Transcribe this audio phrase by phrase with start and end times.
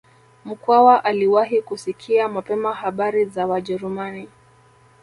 [0.45, 4.29] Mkwawa aliwahi kusikia mapema habari za Wajerumani